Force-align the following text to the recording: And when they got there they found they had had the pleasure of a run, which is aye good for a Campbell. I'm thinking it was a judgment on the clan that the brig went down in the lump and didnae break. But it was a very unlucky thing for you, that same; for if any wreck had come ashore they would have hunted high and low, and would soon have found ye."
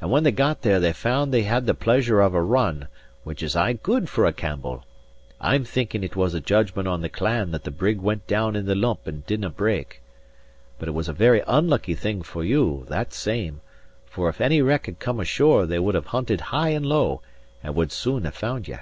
And 0.00 0.12
when 0.12 0.22
they 0.22 0.30
got 0.30 0.62
there 0.62 0.78
they 0.78 0.92
found 0.92 1.34
they 1.34 1.42
had 1.42 1.52
had 1.52 1.66
the 1.66 1.74
pleasure 1.74 2.20
of 2.20 2.34
a 2.34 2.40
run, 2.40 2.86
which 3.24 3.42
is 3.42 3.56
aye 3.56 3.72
good 3.72 4.08
for 4.08 4.24
a 4.24 4.32
Campbell. 4.32 4.84
I'm 5.40 5.64
thinking 5.64 6.04
it 6.04 6.14
was 6.14 6.34
a 6.34 6.40
judgment 6.40 6.86
on 6.86 7.00
the 7.00 7.08
clan 7.08 7.50
that 7.50 7.64
the 7.64 7.72
brig 7.72 7.98
went 8.00 8.28
down 8.28 8.54
in 8.54 8.66
the 8.66 8.76
lump 8.76 9.08
and 9.08 9.26
didnae 9.26 9.56
break. 9.56 10.02
But 10.78 10.86
it 10.86 10.92
was 10.92 11.08
a 11.08 11.12
very 11.12 11.42
unlucky 11.48 11.96
thing 11.96 12.22
for 12.22 12.44
you, 12.44 12.86
that 12.88 13.12
same; 13.12 13.60
for 14.04 14.28
if 14.28 14.40
any 14.40 14.62
wreck 14.62 14.86
had 14.86 15.00
come 15.00 15.18
ashore 15.18 15.66
they 15.66 15.80
would 15.80 15.96
have 15.96 16.06
hunted 16.14 16.42
high 16.54 16.68
and 16.68 16.86
low, 16.86 17.20
and 17.60 17.74
would 17.74 17.90
soon 17.90 18.22
have 18.22 18.36
found 18.36 18.68
ye." 18.68 18.76